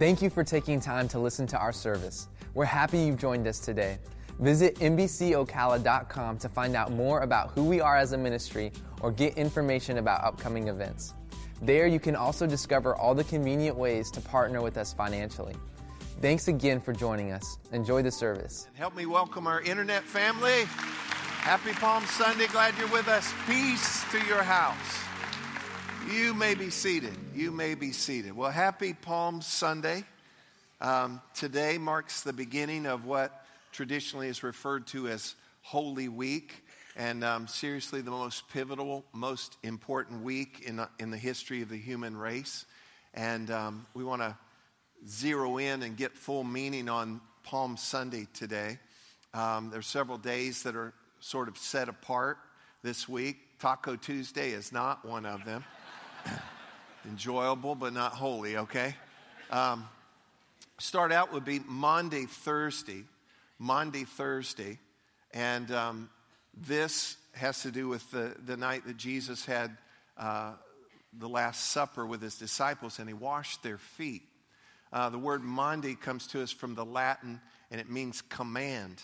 [0.00, 2.28] Thank you for taking time to listen to our service.
[2.54, 3.98] We're happy you've joined us today.
[4.38, 9.36] Visit MBCOcala.com to find out more about who we are as a ministry or get
[9.36, 11.12] information about upcoming events.
[11.60, 15.54] There, you can also discover all the convenient ways to partner with us financially.
[16.22, 17.58] Thanks again for joining us.
[17.72, 18.68] Enjoy the service.
[18.68, 20.64] And help me welcome our internet family.
[21.42, 22.46] Happy Palm Sunday.
[22.46, 23.34] Glad you're with us.
[23.46, 25.09] Peace to your house.
[26.10, 27.16] You may be seated.
[27.36, 28.36] You may be seated.
[28.36, 30.02] Well, happy Palm Sunday.
[30.80, 36.64] Um, today marks the beginning of what traditionally is referred to as Holy Week,
[36.96, 41.78] and um, seriously, the most pivotal, most important week in, in the history of the
[41.78, 42.64] human race.
[43.14, 44.36] And um, we want to
[45.06, 48.80] zero in and get full meaning on Palm Sunday today.
[49.32, 52.38] Um, are several days that are sort of set apart
[52.82, 53.36] this week.
[53.60, 55.64] Taco Tuesday is not one of them.
[57.06, 58.94] Enjoyable, but not holy, okay?
[59.50, 59.88] Um,
[60.78, 63.04] start out would be Maundy, Thursday.
[63.58, 64.78] Maundy, Thursday.
[65.32, 66.10] And um,
[66.54, 69.76] this has to do with the, the night that Jesus had
[70.16, 70.52] uh,
[71.18, 74.22] the Last Supper with his disciples and he washed their feet.
[74.92, 79.02] Uh, the word Maundy comes to us from the Latin and it means command.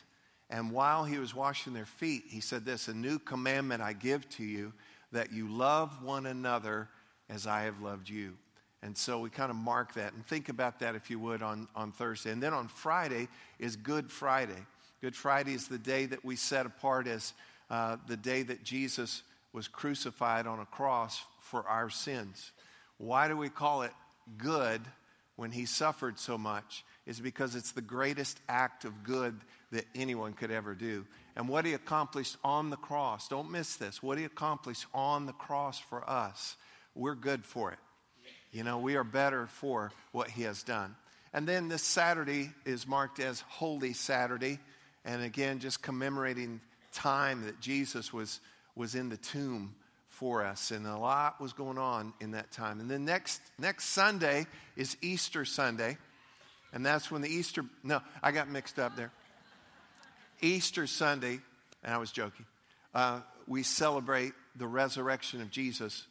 [0.50, 4.28] And while he was washing their feet, he said this A new commandment I give
[4.30, 4.72] to you,
[5.12, 6.88] that you love one another
[7.28, 8.34] as I have loved you.
[8.82, 11.66] And so we kind of mark that and think about that, if you would, on,
[11.74, 12.30] on Thursday.
[12.30, 14.64] And then on Friday is Good Friday.
[15.00, 17.32] Good Friday is the day that we set apart as
[17.68, 22.52] uh, the day that Jesus was crucified on a cross for our sins.
[22.98, 23.92] Why do we call it
[24.38, 24.82] good
[25.36, 26.84] when he suffered so much?
[27.06, 29.40] Is because it's the greatest act of good
[29.72, 31.06] that anyone could ever do.
[31.34, 35.32] And what he accomplished on the cross, don't miss this, what he accomplished on the
[35.32, 36.56] cross for us
[36.96, 37.78] we're good for it.
[38.52, 40.96] You know, we are better for what he has done.
[41.32, 44.58] And then this Saturday is marked as Holy Saturday.
[45.04, 46.60] And again, just commemorating
[46.92, 48.40] time that Jesus was,
[48.74, 49.74] was in the tomb
[50.08, 50.70] for us.
[50.70, 52.80] And a lot was going on in that time.
[52.80, 55.98] And then next, next Sunday is Easter Sunday.
[56.72, 59.12] And that's when the Easter, no, I got mixed up there.
[60.40, 61.40] Easter Sunday,
[61.84, 62.46] and I was joking,
[62.94, 66.06] uh, we celebrate the resurrection of Jesus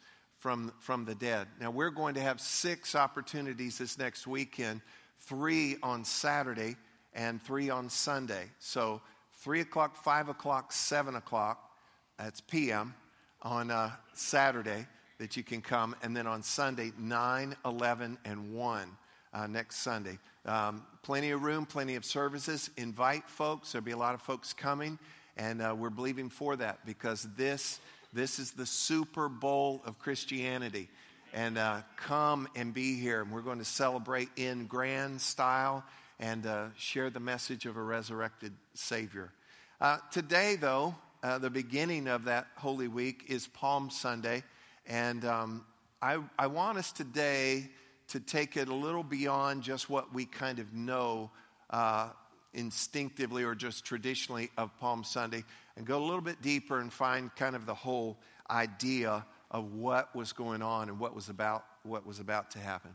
[0.46, 1.48] from, from the dead.
[1.60, 4.82] Now, we're going to have six opportunities this next weekend
[5.22, 6.76] three on Saturday
[7.16, 8.44] and three on Sunday.
[8.60, 9.02] So,
[9.40, 11.72] 3 o'clock, 5 o'clock, 7 o'clock,
[12.20, 12.94] that's PM,
[13.42, 14.86] on uh, Saturday
[15.18, 15.96] that you can come.
[16.04, 18.98] And then on Sunday, 9, 11, and 1
[19.34, 20.20] uh, next Sunday.
[20.46, 22.70] Um, plenty of room, plenty of services.
[22.78, 23.72] Invite folks.
[23.72, 25.00] There'll be a lot of folks coming.
[25.38, 27.80] And uh, we're believing for that because this
[28.16, 30.88] this is the Super Bowl of Christianity.
[31.34, 33.22] And uh, come and be here.
[33.22, 35.84] And we're going to celebrate in grand style
[36.18, 39.34] and uh, share the message of a resurrected Savior.
[39.82, 44.44] Uh, today, though, uh, the beginning of that Holy Week is Palm Sunday.
[44.88, 45.66] And um,
[46.02, 47.70] I, I want us today
[48.10, 51.32] to take it a little beyond just what we kind of know
[51.70, 52.12] uh,
[52.54, 55.44] instinctively or just traditionally of Palm Sunday
[55.78, 58.18] and go a little bit deeper and find kind of the whole
[58.50, 62.92] idea of what was going on and what was about what was about to happen.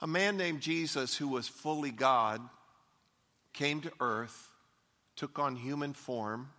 [0.00, 2.40] A man named Jesus who was fully God
[3.52, 4.50] came to earth,
[5.16, 6.50] took on human form,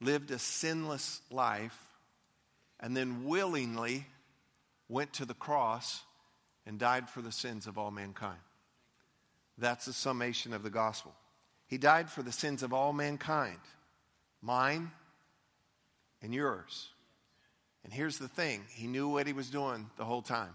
[0.00, 1.78] lived a sinless life,
[2.80, 4.06] and then willingly
[4.88, 6.02] went to the cross
[6.66, 8.38] and died for the sins of all mankind.
[9.58, 11.14] That's the summation of the gospel.
[11.66, 13.58] He died for the sins of all mankind
[14.44, 14.90] mine
[16.22, 16.88] and yours.
[17.82, 20.54] And here's the thing He knew what He was doing the whole time.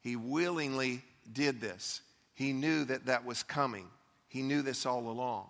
[0.00, 1.02] He willingly
[1.32, 2.00] did this.
[2.34, 3.86] He knew that that was coming.
[4.28, 5.48] He knew this all along.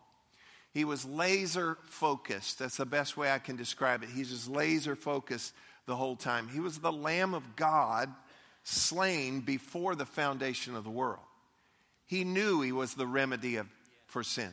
[0.70, 2.58] He was laser focused.
[2.58, 4.10] That's the best way I can describe it.
[4.10, 5.54] He's just laser focused
[5.86, 6.48] the whole time.
[6.48, 8.12] He was the Lamb of God
[8.62, 11.24] slain before the foundation of the world.
[12.06, 13.66] He knew he was the remedy of,
[14.06, 14.53] for sin.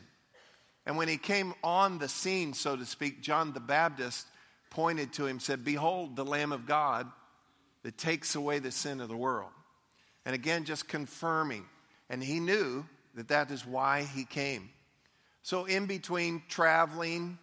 [0.86, 4.26] And when he came on the scene, so to speak, John the Baptist
[4.70, 7.10] pointed to him, said, Behold, the Lamb of God
[7.82, 9.50] that takes away the sin of the world.
[10.26, 11.64] And again, just confirming.
[12.10, 12.84] And he knew
[13.14, 14.70] that that is why he came.
[15.42, 17.38] So, in between traveling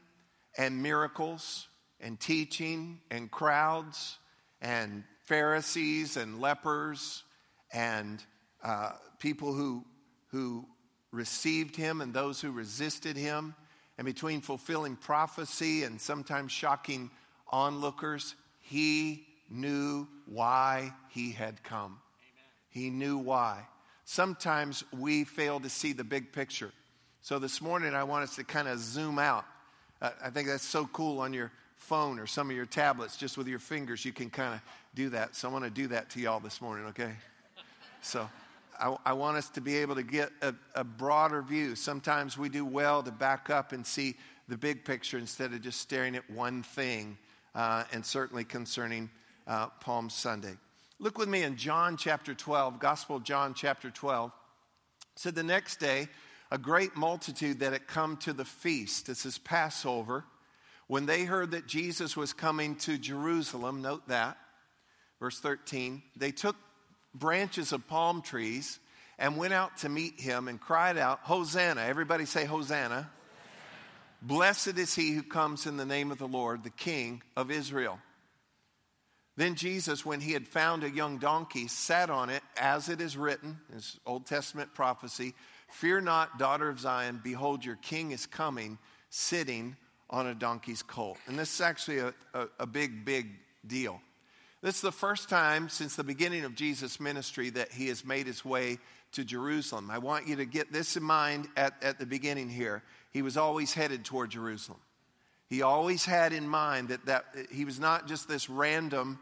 [0.57, 1.67] and miracles
[1.99, 4.17] and teaching and crowds
[4.61, 7.23] and Pharisees and lepers
[7.71, 8.23] and
[8.63, 9.85] uh, people who,
[10.31, 10.65] who
[11.11, 13.53] received him and those who resisted him,
[13.97, 17.11] and between fulfilling prophecy and sometimes shocking
[17.49, 21.99] onlookers, he knew why he had come.
[22.21, 22.49] Amen.
[22.69, 23.67] He knew why.
[24.11, 26.71] sometimes we fail to see the big picture.
[27.21, 29.45] So this morning, I want us to kind of zoom out.
[30.01, 33.37] Uh, I think that's so cool on your phone or some of your tablets, just
[33.37, 34.61] with your fingers, you can kind of
[34.95, 35.35] do that.
[35.35, 37.13] So I want to do that to y'all this morning, okay?
[38.01, 38.29] So
[38.81, 41.75] I, I want us to be able to get a, a broader view.
[41.75, 44.15] Sometimes we do well to back up and see
[44.47, 47.17] the big picture instead of just staring at one thing,
[47.53, 49.09] uh, and certainly concerning
[49.45, 50.57] uh, Palm Sunday.
[50.99, 54.31] Look with me in John chapter 12, Gospel John chapter 12.
[54.31, 56.07] It said the next day,
[56.49, 60.25] a great multitude that had come to the feast, this is Passover,
[60.87, 64.37] when they heard that Jesus was coming to Jerusalem, note that,
[65.19, 66.55] verse 13, they took
[67.13, 68.79] branches of palm trees
[69.19, 71.81] and went out to meet him and cried out, Hosanna.
[71.81, 73.09] Everybody say, Hosanna.
[74.21, 77.99] Blessed is he who comes in the name of the Lord, the King of Israel.
[79.37, 83.17] Then Jesus, when he had found a young donkey, sat on it, as it is
[83.17, 85.33] written, his Old Testament prophecy
[85.71, 88.77] Fear not, daughter of Zion, behold, your king is coming,
[89.09, 89.77] sitting
[90.09, 91.17] on a donkey's colt.
[91.27, 93.29] And this is actually a, a, a big, big
[93.65, 94.01] deal.
[94.61, 98.27] This is the first time since the beginning of Jesus' ministry that he has made
[98.27, 98.77] his way
[99.13, 99.89] to Jerusalem.
[99.89, 102.83] I want you to get this in mind at, at the beginning here.
[103.09, 104.79] He was always headed toward Jerusalem.
[105.49, 109.19] He always had in mind that, that he was not just this random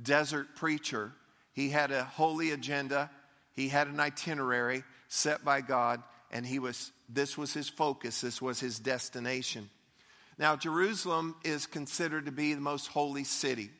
[0.00, 1.12] desert preacher.
[1.54, 3.10] He had a holy agenda,
[3.54, 8.40] he had an itinerary set by God, and he was, this was his focus, this
[8.40, 9.70] was his destination.
[10.38, 13.70] Now, Jerusalem is considered to be the most holy city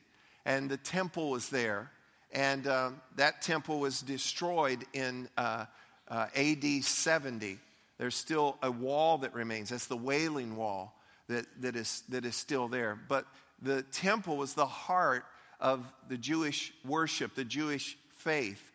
[0.45, 1.91] and the temple was there.
[2.31, 5.65] And uh, that temple was destroyed in uh,
[6.07, 7.59] uh, AD 70.
[7.99, 9.69] There's still a wall that remains.
[9.69, 10.97] That's the Wailing Wall
[11.27, 12.97] that, that, is, that is still there.
[13.07, 13.25] But
[13.61, 15.25] the temple was the heart
[15.59, 18.71] of the Jewish worship, the Jewish faith.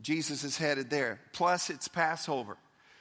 [0.00, 1.20] Jesus is headed there.
[1.32, 2.56] Plus, it's Passover.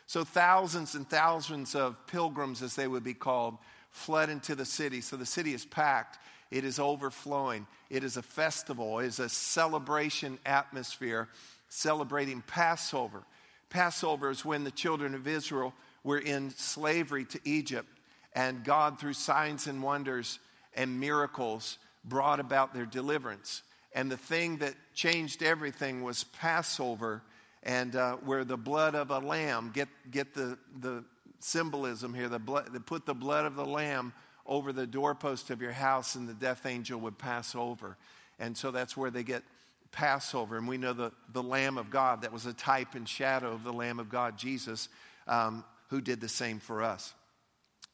[0.06, 3.57] So, thousands and thousands of pilgrims, as they would be called,
[3.89, 5.01] fled into the city.
[5.01, 6.19] So, the city is packed.
[6.53, 7.65] It is overflowing.
[7.89, 9.00] It is a festival.
[9.00, 11.27] It is a celebration atmosphere
[11.67, 13.23] celebrating Passover.
[13.71, 15.73] Passover is when the children of Israel
[16.03, 17.89] were in slavery to Egypt,
[18.35, 20.38] and God, through signs and wonders
[20.75, 23.63] and miracles, brought about their deliverance.
[23.95, 27.23] And the thing that changed everything was Passover,
[27.63, 31.03] and uh, where the blood of a lamb, get, get the, the
[31.39, 34.13] symbolism here, the blood, they put the blood of the lamb
[34.45, 37.98] over the doorpost of your house, and the death angel would pass over.
[38.40, 39.44] And so that's where they get
[39.92, 40.57] Passover.
[40.57, 43.63] And we know the, the Lamb of God, that was a type and shadow of
[43.63, 44.90] the Lamb of God, Jesus,
[45.28, 47.13] um, who did the same for us.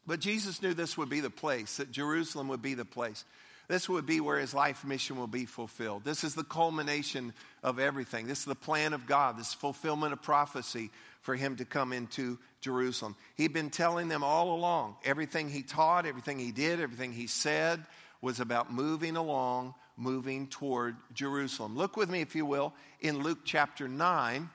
[0.06, 3.24] But Jesus knew this would be the place, that Jerusalem would be the place.
[3.68, 6.02] This would be where his life mission will be fulfilled.
[6.02, 7.32] This is the culmination
[7.62, 8.26] of everything.
[8.26, 12.38] This is the plan of God, this fulfillment of prophecy for him to come into
[12.60, 13.16] Jerusalem.
[13.36, 17.84] He'd been telling them all along everything he taught, everything he did, everything he said
[18.20, 21.76] was about moving along, moving toward Jerusalem.
[21.76, 24.48] Look with me, if you will, in Luke chapter 9.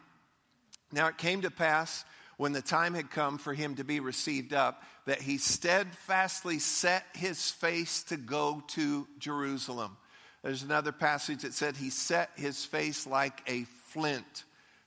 [0.92, 2.06] Now it came to pass
[2.38, 7.04] when the time had come for him to be received up that he steadfastly set
[7.14, 9.98] his face to go to Jerusalem.
[10.44, 14.44] There's another passage that said he set his face like a flint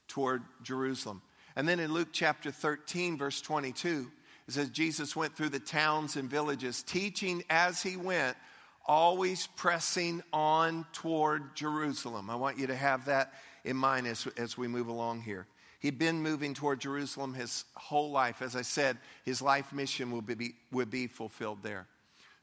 [0.07, 1.21] toward Jerusalem.
[1.59, 4.09] And then in Luke chapter 13, verse 22,
[4.47, 8.37] it says, Jesus went through the towns and villages, teaching as he went,
[8.85, 12.29] always pressing on toward Jerusalem.
[12.29, 13.33] I want you to have that
[13.65, 15.47] in mind as, as we move along here.
[15.81, 18.41] He'd been moving toward Jerusalem his whole life.
[18.41, 21.87] As I said, his life mission would be, would be fulfilled there.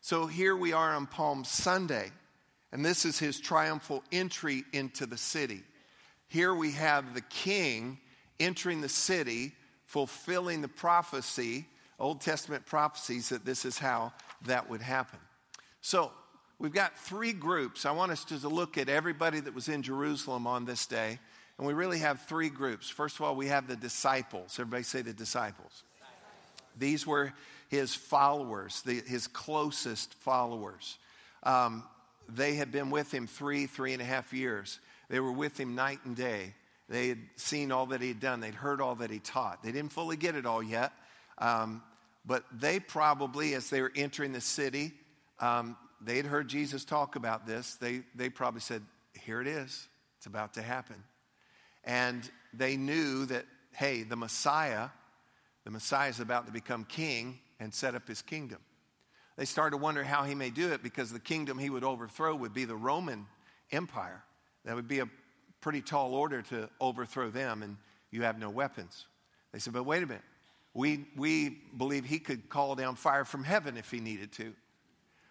[0.02, 2.10] So here we are on Palm Sunday,
[2.70, 5.62] and this is his triumphal entry into the city.
[6.28, 7.96] Here we have the king
[8.40, 9.52] entering the city,
[9.84, 11.66] fulfilling the prophecy,
[11.98, 14.12] Old Testament prophecies, that this is how
[14.46, 15.18] that would happen.
[15.80, 16.10] So,
[16.58, 17.86] we've got three groups.
[17.86, 21.18] I want us to look at everybody that was in Jerusalem on this day.
[21.58, 22.90] And we really have three groups.
[22.90, 24.58] First of all, we have the disciples.
[24.58, 25.84] Everybody say the disciples.
[26.78, 27.32] These were
[27.68, 30.98] his followers, the, his closest followers.
[31.42, 31.84] Um,
[32.28, 34.80] they had been with him three, three and a half years.
[35.08, 36.54] They were with him night and day.
[36.88, 39.62] They had seen all that he had done, they'd heard all that he taught.
[39.62, 40.92] They didn't fully get it all yet,
[41.38, 41.82] um,
[42.24, 44.92] but they probably, as they were entering the city,
[45.40, 47.74] um, they'd heard Jesus talk about this.
[47.74, 48.82] They, they probably said,
[49.20, 49.88] Here it is,
[50.18, 50.96] it's about to happen.
[51.84, 54.88] And they knew that, hey, the Messiah,
[55.64, 58.58] the Messiah is about to become king and set up his kingdom.
[59.36, 62.34] They started to wonder how he may do it because the kingdom he would overthrow
[62.34, 63.26] would be the Roman
[63.70, 64.22] Empire.
[64.64, 65.08] That would be a
[65.66, 67.60] pretty tall order to overthrow them.
[67.60, 67.76] And
[68.12, 69.06] You have no weapons.
[69.52, 70.22] They said, But wait a minute.
[70.74, 74.54] We, we believe he could call down fire from heaven if he needed to.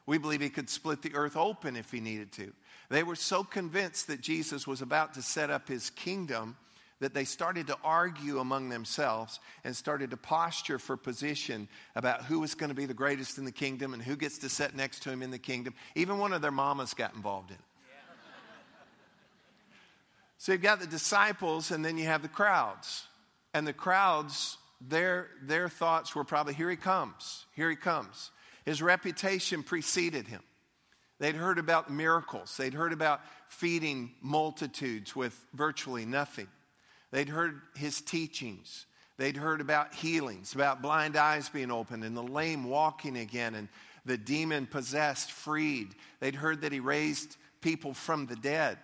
[0.06, 2.52] We believe he could split the earth open if he needed to.
[2.90, 6.58] They were so convinced that Jesus was about to set up his kingdom
[7.00, 12.42] that they started to argue among themselves and started to posture for position about who
[12.42, 15.04] was going to be the greatest in the kingdom and who gets to sit next
[15.04, 15.74] to him in the kingdom.
[15.96, 17.62] Even one of their mamas got involved in it.
[20.38, 23.08] So you've got the disciples, and then you have the crowds.
[23.54, 28.32] And the crowds their, their thoughts were probably, here he comes, here he comes.
[28.66, 30.42] His reputation preceded him.
[31.20, 36.48] They'd heard about miracles, they'd heard about feeding multitudes with virtually nothing.
[37.12, 38.86] They'd heard his teachings.
[39.18, 43.70] They'd heard about healings, about blind eyes being opened and the lame walking again and
[44.06, 45.96] the demon possessed freed.
[46.20, 48.78] They'd heard that he raised people from the dead.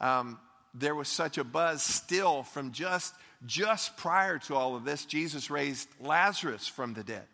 [0.00, 0.40] Um,
[0.74, 3.14] there was such a buzz still from just
[3.46, 7.26] just prior to all of this, Jesus raised Lazarus from the dead.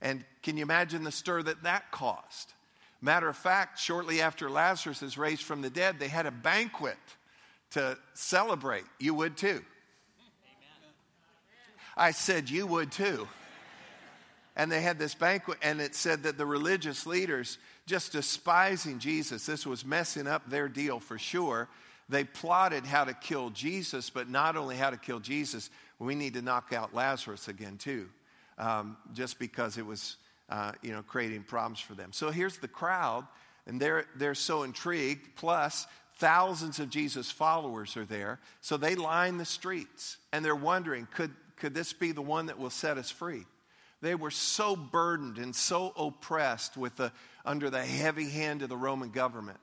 [0.00, 2.52] And can you imagine the stir that that caused?
[3.00, 6.98] Matter of fact, shortly after Lazarus is raised from the dead, they had a banquet
[7.70, 8.84] to celebrate.
[8.98, 9.48] You would too.
[9.48, 9.62] Amen.
[11.96, 13.28] I said, You would too.
[14.56, 19.46] And they had this banquet, and it said that the religious leaders, just despising Jesus,
[19.46, 21.68] this was messing up their deal for sure
[22.10, 26.34] they plotted how to kill Jesus, but not only how to kill Jesus, we need
[26.34, 28.08] to knock out Lazarus again, too,
[28.58, 30.16] um, just because it was,
[30.48, 32.12] uh, you know, creating problems for them.
[32.12, 33.26] So here's the crowd,
[33.66, 35.36] and they're, they're so intrigued.
[35.36, 35.86] Plus,
[36.16, 38.40] thousands of Jesus' followers are there.
[38.60, 42.58] So they line the streets, and they're wondering could, could this be the one that
[42.58, 43.44] will set us free?
[44.02, 47.12] They were so burdened and so oppressed with the,
[47.44, 49.60] under the heavy hand of the Roman government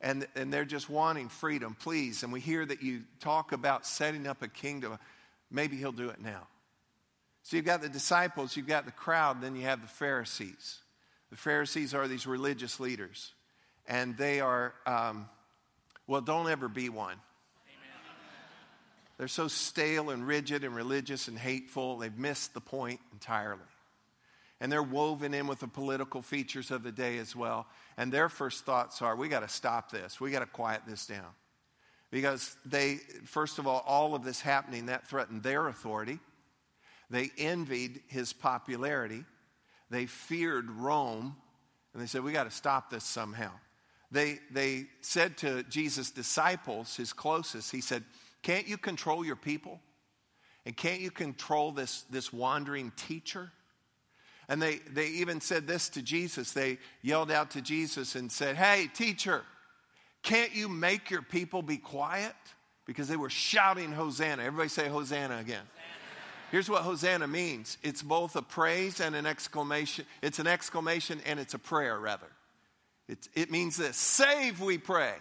[0.00, 2.22] and, and they're just wanting freedom, please.
[2.22, 4.98] And we hear that you talk about setting up a kingdom.
[5.50, 6.46] Maybe he'll do it now.
[7.42, 10.78] So you've got the disciples, you've got the crowd, then you have the Pharisees.
[11.30, 13.32] The Pharisees are these religious leaders,
[13.86, 15.28] and they are, um,
[16.08, 17.12] well, don't ever be one.
[17.12, 17.20] Amen.
[19.16, 23.60] They're so stale and rigid and religious and hateful, they've missed the point entirely
[24.60, 27.66] and they're woven in with the political features of the day as well.
[27.96, 30.20] And their first thoughts are, we got to stop this.
[30.20, 31.26] We got to quiet this down.
[32.10, 36.18] Because they, first of all, all of this happening, that threatened their authority.
[37.10, 39.24] They envied his popularity.
[39.90, 41.36] They feared Rome.
[41.92, 43.50] And they said, we got to stop this somehow.
[44.10, 48.04] They, they said to Jesus' disciples, his closest, he said,
[48.42, 49.80] Can't you control your people?
[50.64, 53.52] And can't you control this, this wandering teacher?
[54.48, 56.52] And they, they even said this to Jesus.
[56.52, 59.42] They yelled out to Jesus and said, Hey, teacher,
[60.22, 62.34] can't you make your people be quiet?
[62.86, 64.44] Because they were shouting Hosanna.
[64.44, 65.64] Everybody say Hosanna again.
[66.52, 70.06] Here's what Hosanna means it's both a praise and an exclamation.
[70.22, 72.28] It's an exclamation and it's a prayer, rather.
[73.08, 75.14] It, it means this save, we pray.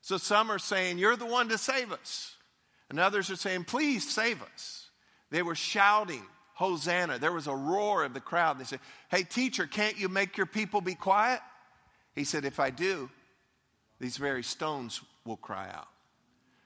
[0.00, 2.36] So some are saying, You're the one to save us.
[2.90, 4.90] And others are saying, Please save us.
[5.30, 6.22] They were shouting
[6.54, 7.18] Hosanna.
[7.18, 8.58] There was a roar of the crowd.
[8.58, 8.80] They said,
[9.10, 11.40] Hey, teacher, can't you make your people be quiet?
[12.14, 13.10] He said, If I do,
[14.00, 15.88] these very stones will cry out.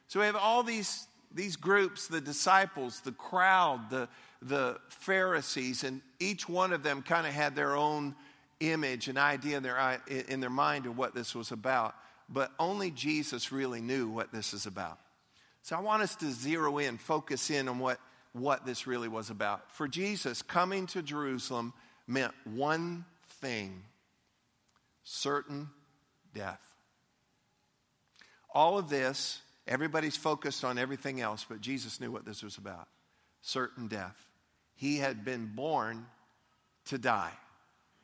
[0.09, 4.09] So we have all these, these groups the disciples, the crowd, the,
[4.43, 8.15] the Pharisees, and each one of them kind of had their own
[8.61, 11.95] image and idea in their, in their mind of what this was about.
[12.29, 14.99] But only Jesus really knew what this is about.
[15.63, 18.01] So I want us to zero in, focus in on what
[18.33, 19.71] what this really was about.
[19.73, 21.73] For Jesus, coming to Jerusalem
[22.07, 23.05] meant one
[23.41, 23.83] thing
[25.05, 25.69] certain
[26.35, 26.61] death.
[28.53, 32.89] All of this, everybody's focused on everything else, but Jesus knew what this was about
[33.41, 34.17] certain death.
[34.75, 36.07] He had been born
[36.87, 37.33] to die.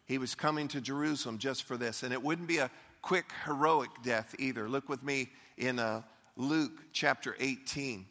[0.07, 2.03] He was coming to Jerusalem just for this.
[2.03, 2.71] And it wouldn't be a
[3.03, 4.69] quick, heroic death either.
[4.69, 6.03] Look with me in uh,
[6.37, 8.07] Luke chapter 18.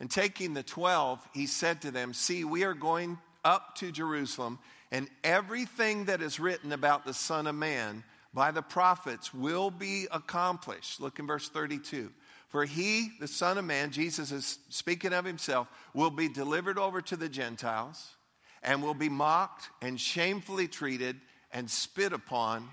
[0.00, 4.58] And taking the twelve, he said to them, See, we are going up to Jerusalem,
[4.92, 10.06] and everything that is written about the Son of Man by the prophets will be
[10.12, 11.00] accomplished.
[11.00, 12.10] Look in verse 32.
[12.48, 17.02] For he, the Son of Man, Jesus is speaking of himself, will be delivered over
[17.02, 18.14] to the Gentiles
[18.62, 21.20] and will be mocked and shamefully treated
[21.52, 22.68] and spit upon.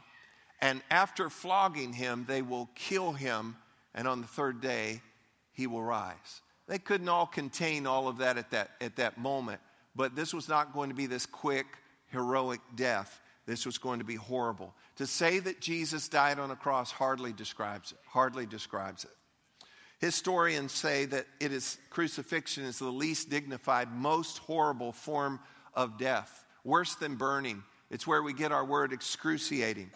[0.61, 3.57] And after flogging him, they will kill him,
[3.93, 5.01] and on the third day,
[5.51, 6.41] he will rise.
[6.67, 9.61] They couldn't all contain all of that at that, at that moment,
[9.95, 11.65] but this was not going to be this quick,
[12.07, 13.21] heroic death.
[13.45, 14.73] This was going to be horrible.
[14.95, 17.99] To say that Jesus died on a cross hardly describes it.
[18.07, 19.11] Hardly describes it.
[19.99, 25.39] Historians say that it is crucifixion is the least dignified, most horrible form
[25.73, 27.63] of death, worse than burning.
[27.89, 29.91] It's where we get our word excruciating.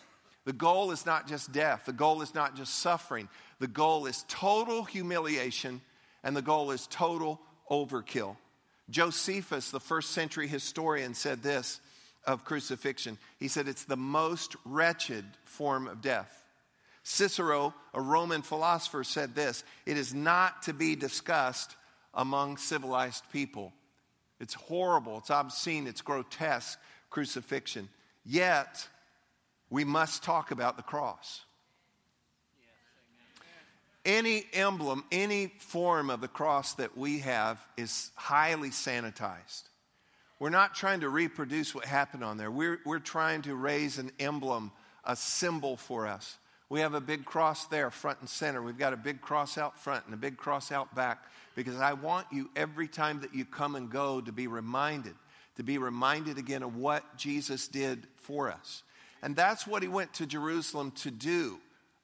[0.46, 3.28] The goal is not just death, the goal is not just suffering.
[3.60, 5.82] The goal is total humiliation,
[6.24, 8.36] and the goal is total overkill.
[8.90, 11.80] Josephus, the first century historian, said this
[12.26, 13.18] of crucifixion.
[13.40, 16.44] He said it's the most wretched form of death.
[17.04, 21.76] Cicero, a Roman philosopher, said this it is not to be discussed
[22.14, 23.74] among civilized people.
[24.40, 27.90] It's horrible, it's obscene, it's grotesque crucifixion.
[28.26, 28.88] Yet,
[29.70, 31.42] we must talk about the cross.
[34.06, 39.64] Any emblem, any form of the cross that we have is highly sanitized.
[40.40, 42.50] We're not trying to reproduce what happened on there.
[42.50, 44.72] We're, we're trying to raise an emblem,
[45.04, 46.38] a symbol for us.
[46.70, 48.62] We have a big cross there, front and center.
[48.62, 51.26] We've got a big cross out front and a big cross out back
[51.56, 55.16] because I want you every time that you come and go to be reminded,
[55.58, 58.84] to be reminded again of what Jesus did for us.
[59.22, 61.60] And that's what he went to Jerusalem to do,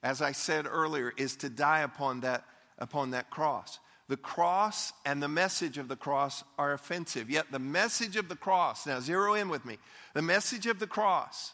[0.06, 2.46] as I said earlier, is to die upon that,
[2.78, 3.80] upon that cross.
[4.08, 7.28] The cross and the message of the cross are offensive.
[7.28, 9.80] Yet the message of the cross, now zero in with me,
[10.14, 11.54] the message of the cross,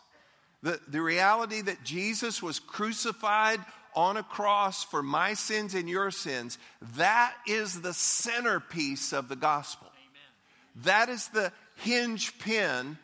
[0.62, 3.62] the, the reality that Jesus was crucified
[3.96, 6.58] on a cross for my sins and your sins,
[6.98, 9.88] that is the centerpiece of the gospel.
[9.88, 10.84] Amen.
[10.84, 12.98] That is the hinge pin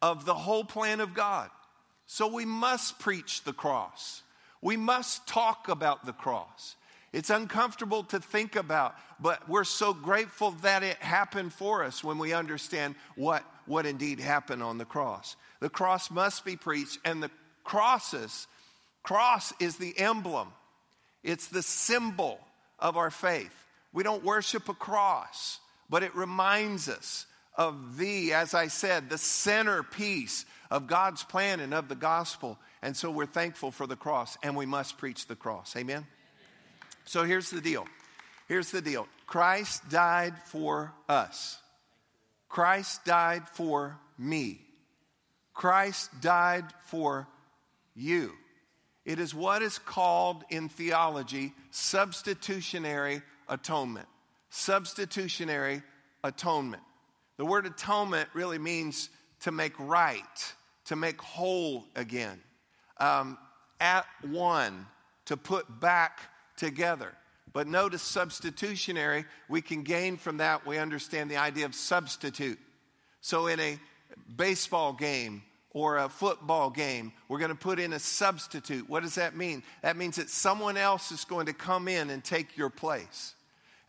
[0.00, 1.50] of the whole plan of God.
[2.06, 4.22] So we must preach the cross.
[4.64, 6.76] We must talk about the cross.
[7.12, 12.16] It's uncomfortable to think about, but we're so grateful that it happened for us when
[12.16, 15.36] we understand what, what indeed happened on the cross.
[15.60, 17.30] The cross must be preached, and the
[17.62, 18.46] crosses,
[19.02, 20.48] cross is the emblem,
[21.22, 22.40] it's the symbol
[22.78, 23.54] of our faith.
[23.92, 29.18] We don't worship a cross, but it reminds us of thee, as I said, the
[29.18, 32.58] centerpiece of God's plan and of the gospel.
[32.82, 35.76] And so we're thankful for the cross, and we must preach the cross.
[35.76, 36.06] Amen?
[37.04, 37.86] So here's the deal.
[38.48, 41.58] Here's the deal Christ died for us,
[42.48, 44.60] Christ died for me,
[45.52, 47.28] Christ died for
[47.94, 48.32] you.
[49.04, 54.08] It is what is called in theology substitutionary atonement.
[54.48, 55.82] Substitutionary
[56.22, 56.82] atonement.
[57.36, 60.54] The word atonement really means to make right,
[60.86, 62.40] to make whole again.
[62.98, 63.38] Um,
[63.80, 64.86] at one,
[65.26, 66.20] to put back
[66.56, 67.12] together.
[67.52, 72.58] But notice substitutionary, we can gain from that, we understand the idea of substitute.
[73.20, 73.78] So in a
[74.36, 78.88] baseball game or a football game, we're going to put in a substitute.
[78.88, 79.62] What does that mean?
[79.82, 83.34] That means that someone else is going to come in and take your place.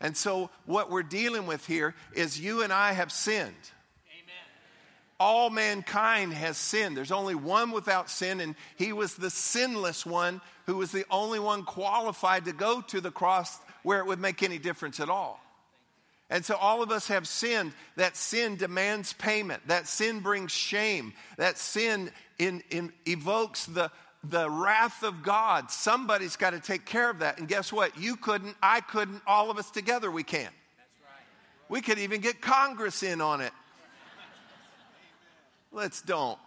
[0.00, 3.54] And so what we're dealing with here is you and I have sinned
[5.18, 6.96] all mankind has sinned.
[6.96, 11.38] There's only one without sin, and he was the sinless one who was the only
[11.38, 15.40] one qualified to go to the cross where it would make any difference at all.
[16.28, 17.72] And so all of us have sinned.
[17.94, 19.62] That sin demands payment.
[19.68, 21.12] That sin brings shame.
[21.36, 23.92] That sin in, in, evokes the,
[24.30, 25.70] the wrath of God.
[25.70, 27.38] Somebody's got to take care of that.
[27.38, 27.98] And guess what?
[27.98, 30.54] You couldn't, I couldn't, all of us together we can't.
[31.68, 33.52] We could even get Congress in on it.
[35.72, 36.38] Let's don't.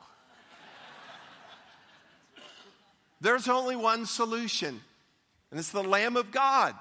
[3.22, 4.80] There's only one solution,
[5.52, 6.74] and it's the Lamb of God.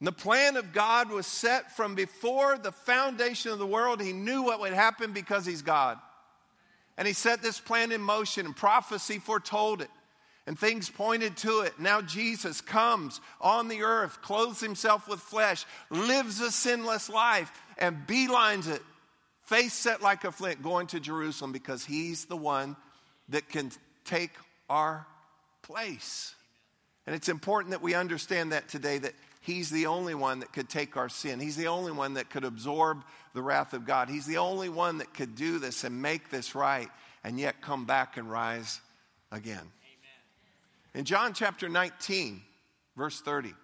[0.00, 4.02] And the plan of God was set from before the foundation of the world.
[4.02, 5.98] He knew what would happen because He's God.
[7.00, 9.90] And He set this plan in motion, and prophecy foretold it.
[10.46, 11.80] And things pointed to it.
[11.80, 18.06] Now Jesus comes on the earth, clothes himself with flesh, lives a sinless life, and
[18.06, 18.82] beelines it
[19.50, 22.76] face set like a flint, going to Jerusalem because he's the one
[23.30, 23.72] that can
[24.04, 24.30] take
[24.68, 25.04] our
[25.62, 26.36] place.
[27.04, 30.68] And it's important that we understand that today that he's the only one that could
[30.68, 31.40] take our sin.
[31.40, 33.02] He's the only one that could absorb
[33.34, 34.08] the wrath of God.
[34.08, 36.88] He's the only one that could do this and make this right
[37.24, 38.80] and yet come back and rise
[39.30, 39.58] again.
[39.58, 39.70] Amen.
[40.94, 42.42] In John chapter 19,
[42.96, 43.54] verse 30,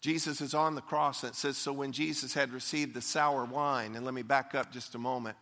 [0.00, 3.44] Jesus is on the cross, and it says, So when Jesus had received the sour
[3.44, 5.36] wine, and let me back up just a moment.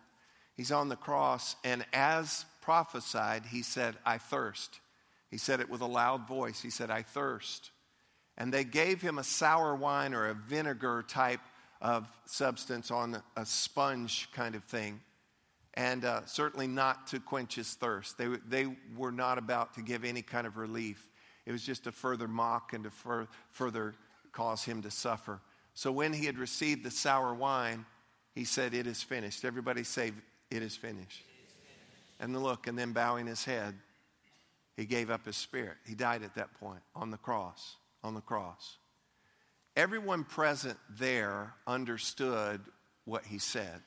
[0.55, 4.81] He's on the cross, and as prophesied, he said, I thirst.
[5.31, 6.61] He said it with a loud voice.
[6.61, 7.71] He said, I thirst.
[8.37, 11.41] And they gave him a sour wine or a vinegar type
[11.81, 15.01] of substance on a sponge kind of thing.
[15.75, 18.19] And uh, certainly not to quench his thirst.
[18.19, 18.67] They, they
[18.97, 21.09] were not about to give any kind of relief.
[21.47, 23.95] It was just to further mock and to fur- further
[24.33, 25.41] cause him to suffer.
[25.75, 27.87] So when he had received the sour wine,
[28.35, 29.45] he said, It is finished.
[29.45, 30.13] Everybody say,
[30.51, 31.25] It is finished.
[32.19, 33.75] And then look, and then bowing his head,
[34.77, 35.77] he gave up his spirit.
[35.87, 37.77] He died at that point on the cross.
[38.03, 38.77] On the cross.
[39.81, 42.61] Everyone present there understood
[43.07, 43.81] what he said.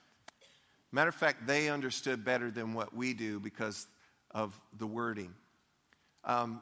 [0.91, 3.86] Matter of fact, they understood better than what we do because
[4.32, 5.36] of the wording.
[6.25, 6.62] Um,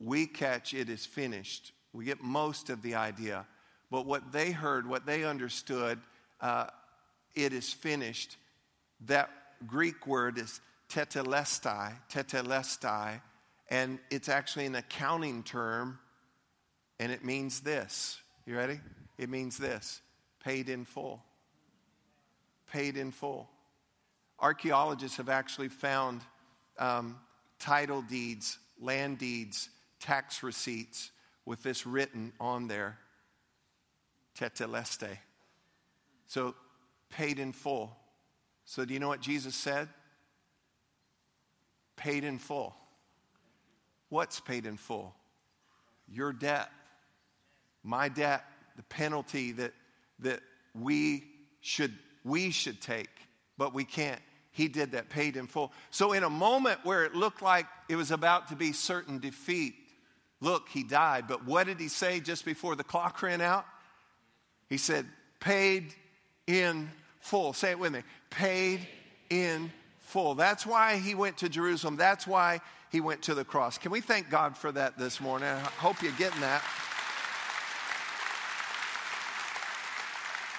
[0.00, 1.72] we catch it is finished.
[1.92, 3.46] We get most of the idea.
[3.90, 6.00] But what they heard, what they understood,
[6.40, 6.68] uh,
[7.34, 8.38] it is finished.
[9.02, 9.28] That
[9.66, 13.20] Greek word is tetelestai, tetelestai,
[13.68, 15.98] and it's actually an accounting term,
[16.98, 18.21] and it means this.
[18.44, 18.80] You ready?
[19.18, 20.00] It means this
[20.42, 21.22] paid in full.
[22.72, 23.48] Paid in full.
[24.40, 26.22] Archaeologists have actually found
[26.78, 27.18] um,
[27.58, 29.68] title deeds, land deeds,
[30.00, 31.12] tax receipts
[31.44, 32.98] with this written on there
[34.38, 35.18] tetelestai.
[36.26, 36.54] So,
[37.10, 37.94] paid in full.
[38.64, 39.88] So, do you know what Jesus said?
[41.96, 42.74] Paid in full.
[44.08, 45.14] What's paid in full?
[46.08, 46.70] Your debt,
[47.82, 48.44] my debt,
[48.76, 49.72] the penalty that,
[50.20, 50.40] that
[50.74, 51.24] we,
[51.60, 51.92] should,
[52.24, 53.10] we should take,
[53.58, 54.20] but we can't.
[54.52, 55.72] He did that, paid in full.
[55.90, 59.74] So, in a moment where it looked like it was about to be certain defeat,
[60.40, 61.24] look, he died.
[61.26, 63.64] But what did he say just before the clock ran out?
[64.68, 65.06] He said,
[65.40, 65.94] paid
[66.46, 66.90] in
[67.20, 67.54] full.
[67.54, 68.02] Say it with me.
[68.28, 68.86] Paid
[69.30, 70.34] in full.
[70.34, 71.96] That's why he went to Jerusalem.
[71.96, 73.78] That's why he went to the cross.
[73.78, 75.48] Can we thank God for that this morning?
[75.48, 76.62] I hope you're getting that.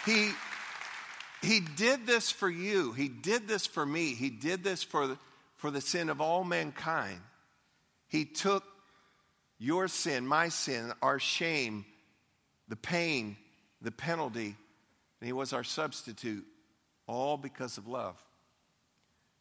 [0.05, 0.31] He,
[1.41, 2.91] he did this for you.
[2.91, 4.13] He did this for me.
[4.13, 5.17] He did this for the,
[5.55, 7.19] for the sin of all mankind.
[8.07, 8.63] He took
[9.57, 11.85] your sin, my sin, our shame,
[12.67, 13.37] the pain,
[13.81, 14.55] the penalty,
[15.19, 16.45] and He was our substitute,
[17.07, 18.21] all because of love.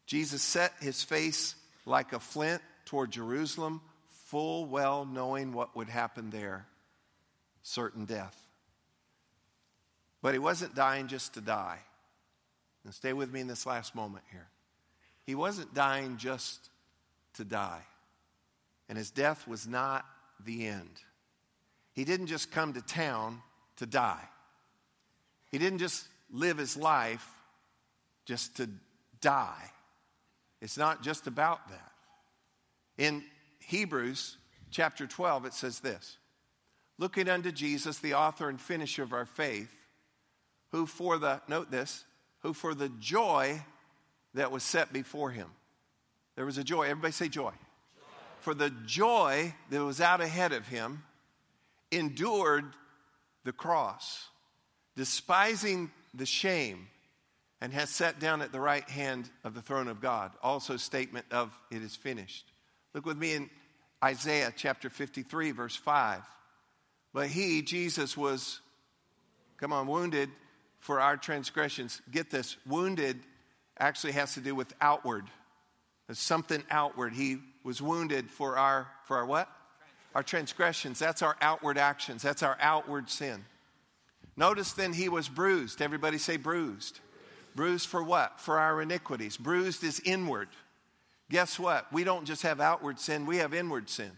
[0.05, 3.81] Jesus set His face like a flint toward Jerusalem,
[4.27, 6.67] full well knowing what would happen there
[7.63, 8.42] certain death.
[10.23, 11.77] But He wasn't dying just to die.
[12.83, 14.47] And stay with me in this last moment here.
[15.25, 16.69] He wasn't dying just
[17.35, 17.81] to die.
[18.89, 20.05] And his death was not
[20.43, 21.01] the end.
[21.93, 23.41] He didn't just come to town
[23.77, 24.27] to die.
[25.51, 27.27] He didn't just live his life
[28.25, 28.69] just to
[29.21, 29.71] die.
[30.61, 31.91] It's not just about that.
[32.97, 33.23] In
[33.59, 34.37] Hebrews
[34.71, 36.17] chapter 12, it says this
[36.97, 39.73] Looking unto Jesus, the author and finisher of our faith,
[40.73, 42.03] who for the, note this,
[42.39, 43.63] who for the joy
[44.33, 45.47] that was set before him.
[46.35, 46.85] There was a joy.
[46.85, 47.51] Everybody say joy.
[47.51, 47.51] joy.
[48.41, 51.03] For the joy that was out ahead of him,
[51.91, 52.65] endured
[53.43, 54.25] the cross,
[54.95, 56.87] despising the shame,
[57.61, 60.31] and has sat down at the right hand of the throne of God.
[60.41, 62.51] Also, statement of it is finished.
[62.95, 63.49] Look with me in
[64.03, 66.23] Isaiah chapter 53, verse 5.
[67.13, 68.59] But he, Jesus, was,
[69.57, 70.29] come on, wounded
[70.83, 72.01] for our transgressions.
[72.11, 73.17] Get this wounded
[73.79, 75.23] actually has to do with outward.
[76.07, 77.13] There's something outward.
[77.13, 79.49] He was wounded for our for our what?
[80.13, 80.99] Our transgressions.
[80.99, 82.21] That's our outward actions.
[82.21, 83.45] That's our outward sin.
[84.35, 85.81] Notice then he was bruised.
[85.81, 86.99] Everybody say bruised.
[87.55, 88.41] Bruised for what?
[88.41, 89.37] For our iniquities.
[89.37, 90.49] Bruised is inward.
[91.29, 91.91] Guess what?
[91.93, 94.11] We don't just have outward sin, we have inward sin.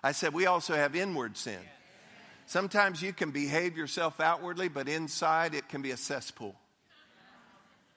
[0.00, 1.58] I said we also have inward sin.
[2.48, 6.54] Sometimes you can behave yourself outwardly, but inside it can be a cesspool.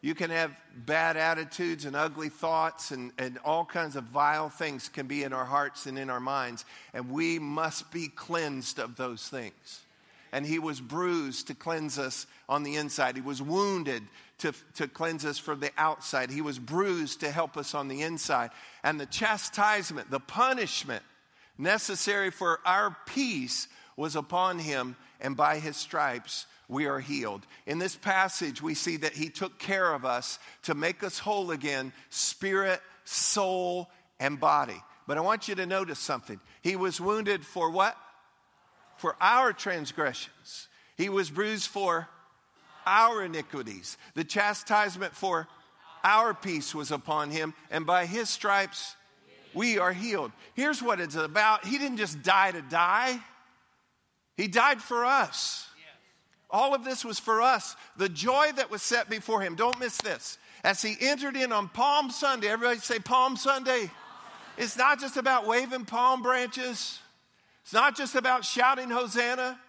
[0.01, 4.89] You can have bad attitudes and ugly thoughts, and, and all kinds of vile things
[4.89, 6.65] can be in our hearts and in our minds.
[6.93, 9.83] And we must be cleansed of those things.
[10.33, 14.03] And he was bruised to cleanse us on the inside, he was wounded
[14.39, 18.01] to, to cleanse us from the outside, he was bruised to help us on the
[18.01, 18.49] inside.
[18.83, 21.03] And the chastisement, the punishment
[21.57, 27.45] necessary for our peace was upon him, and by his stripes we are healed.
[27.67, 31.51] In this passage, we see that he took care of us to make us whole
[31.51, 34.81] again, spirit, soul, and body.
[35.07, 36.39] But I want you to notice something.
[36.61, 37.97] He was wounded for what?
[38.97, 40.67] For our transgressions.
[40.95, 42.07] He was bruised for
[42.85, 43.97] our iniquities.
[44.15, 45.47] The chastisement for
[46.03, 48.95] our peace was upon him, and by his stripes
[49.53, 50.31] we are healed.
[50.53, 53.19] Here's what it's about He didn't just die to die,
[54.37, 55.67] he died for us.
[56.49, 57.75] All of this was for us.
[57.95, 59.55] The joy that was set before him.
[59.55, 60.37] Don't miss this.
[60.63, 63.89] As he entered in on Palm Sunday, everybody say Palm Sunday.
[64.57, 66.99] It's not just about waving palm branches.
[67.63, 69.59] It's not just about shouting Hosanna.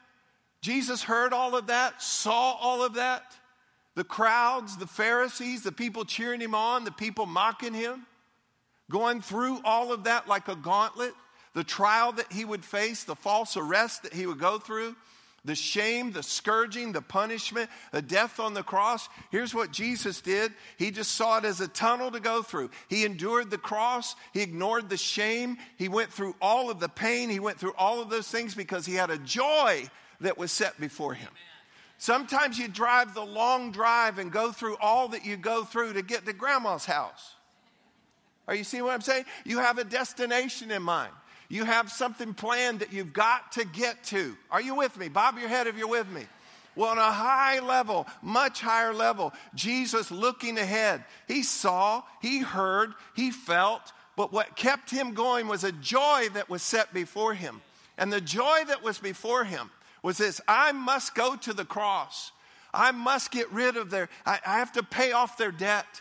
[0.60, 3.36] Jesus heard all of that, saw all of that.
[3.94, 8.06] The crowds, the Pharisees, the people cheering him on, the people mocking him,
[8.90, 11.14] going through all of that like a gauntlet,
[11.54, 14.96] the trial that he would face, the false arrest that he would go through,
[15.44, 19.08] the shame, the scourging, the punishment, the death on the cross.
[19.30, 22.70] Here's what Jesus did He just saw it as a tunnel to go through.
[22.88, 27.28] He endured the cross, He ignored the shame, He went through all of the pain,
[27.28, 29.88] He went through all of those things because He had a joy
[30.20, 31.30] that was set before Him.
[31.98, 36.02] Sometimes you drive the long drive and go through all that you go through to
[36.02, 37.34] get to grandma's house.
[38.48, 39.24] Are you seeing what I'm saying?
[39.44, 41.12] You have a destination in mind.
[41.52, 44.34] You have something planned that you've got to get to.
[44.50, 45.10] Are you with me?
[45.10, 46.22] Bob your head if you're with me.
[46.74, 52.94] Well, on a high level, much higher level, Jesus looking ahead, he saw, he heard,
[53.14, 57.60] he felt, but what kept him going was a joy that was set before him.
[57.98, 59.70] And the joy that was before him
[60.02, 62.32] was this I must go to the cross.
[62.72, 66.00] I must get rid of their, I, I have to pay off their debt.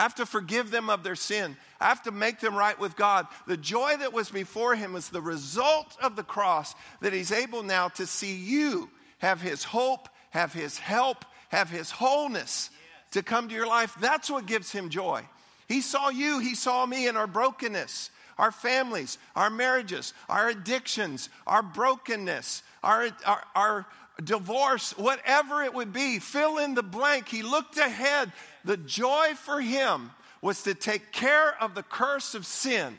[0.00, 1.58] I have to forgive them of their sin.
[1.78, 3.26] I have to make them right with God.
[3.46, 7.62] The joy that was before him was the result of the cross that he's able
[7.62, 12.70] now to see you have his hope, have his help, have his wholeness
[13.10, 13.94] to come to your life.
[14.00, 15.22] That's what gives him joy.
[15.68, 18.08] He saw you, he saw me in our brokenness,
[18.38, 23.86] our families, our marriages, our addictions, our brokenness, our, our, our
[24.24, 27.28] divorce, whatever it would be, fill in the blank.
[27.28, 28.32] He looked ahead.
[28.64, 30.10] The joy for him
[30.42, 32.96] was to take care of the curse of sin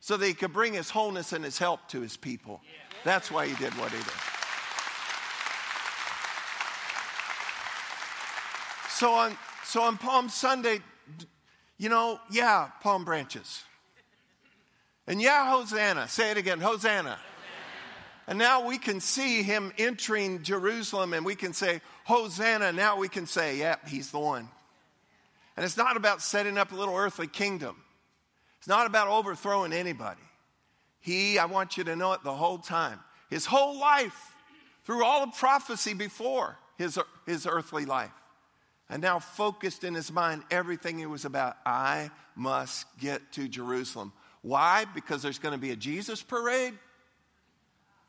[0.00, 2.60] so that he could bring his wholeness and his help to his people.
[3.04, 4.06] That's why he did what he did.
[8.90, 10.80] So on, so on Palm Sunday,
[11.78, 13.64] you know, yeah, palm branches.
[15.06, 16.08] And yeah, Hosanna.
[16.08, 17.18] Say it again Hosanna.
[18.26, 22.72] And now we can see him entering Jerusalem and we can say, Hosanna.
[22.72, 24.48] Now we can say, yep, yeah, he's the one.
[25.56, 27.76] And it's not about setting up a little earthly kingdom,
[28.58, 30.20] it's not about overthrowing anybody.
[31.00, 32.98] He, I want you to know it the whole time.
[33.28, 34.34] His whole life,
[34.84, 38.12] through all of prophecy before his, his earthly life,
[38.88, 41.56] and now focused in his mind everything he was about.
[41.66, 44.12] I must get to Jerusalem.
[44.40, 44.86] Why?
[44.94, 46.72] Because there's going to be a Jesus parade?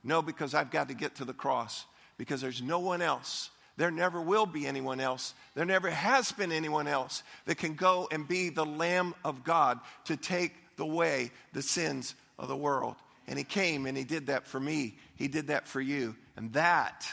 [0.04, 1.86] No, because I've got to get to the cross
[2.18, 3.50] because there's no one else.
[3.78, 5.34] There never will be anyone else.
[5.54, 9.80] There never has been anyone else that can go and be the Lamb of God
[10.06, 12.96] to take the way the sins of the world.
[13.28, 14.96] And He came and He did that for me.
[15.16, 16.16] He did that for you.
[16.38, 17.06] And that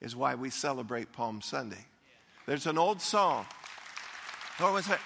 [0.00, 1.84] is why we celebrate Palm Sunday.
[2.46, 3.46] There's an old song.
[4.58, 4.98] What was it?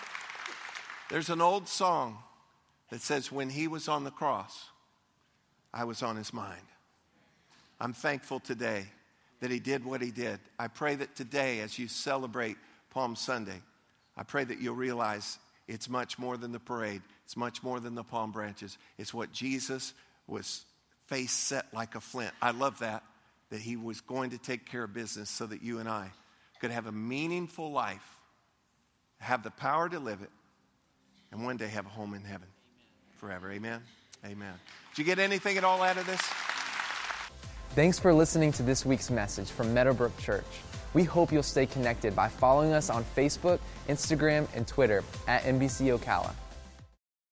[1.10, 2.18] There's an old song
[2.90, 4.70] that says, When He was on the cross,
[5.74, 6.62] I was on His mind.
[7.78, 8.86] I'm thankful today
[9.40, 10.38] that he did what he did.
[10.58, 12.56] I pray that today, as you celebrate
[12.90, 13.60] Palm Sunday,
[14.16, 17.94] I pray that you'll realize it's much more than the parade, it's much more than
[17.94, 18.78] the palm branches.
[18.98, 19.92] It's what Jesus
[20.26, 20.64] was
[21.06, 22.32] face set like a flint.
[22.40, 23.02] I love that,
[23.50, 26.10] that he was going to take care of business so that you and I
[26.60, 28.16] could have a meaningful life,
[29.18, 30.30] have the power to live it,
[31.32, 32.48] and one day have a home in heaven
[33.18, 33.50] forever.
[33.50, 33.82] Amen?
[34.24, 34.54] Amen.
[34.90, 36.22] Did you get anything at all out of this?
[37.76, 40.46] Thanks for listening to this week's message from Meadowbrook Church.
[40.94, 45.94] We hope you'll stay connected by following us on Facebook, Instagram, and Twitter at MBC
[45.98, 46.32] Ocala.